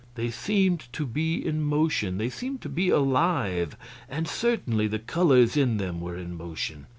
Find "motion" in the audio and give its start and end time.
1.61-2.17, 6.35-6.87